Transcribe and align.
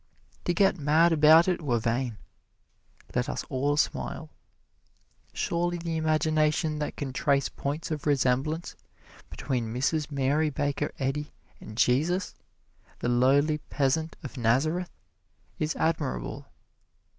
To 0.45 0.53
get 0.55 0.79
mad 0.79 1.11
about 1.11 1.47
it 1.47 1.61
were 1.61 1.77
vain 1.77 2.17
let 3.13 3.29
us 3.29 3.45
all 3.49 3.77
smile. 3.77 4.31
Surely 5.31 5.77
the 5.77 5.95
imagination 5.95 6.79
that 6.79 6.95
can 6.95 7.13
trace 7.13 7.49
points 7.49 7.91
of 7.91 8.07
resemblance 8.07 8.75
between 9.29 9.71
Mrs. 9.71 10.09
Mary 10.09 10.49
Baker 10.49 10.91
Eddy 10.97 11.31
and 11.59 11.77
Jesus, 11.77 12.33
the 12.97 13.09
lowly 13.09 13.59
peasant 13.59 14.15
of 14.23 14.37
Nazareth, 14.37 14.89
is 15.59 15.75
admirable. 15.75 16.47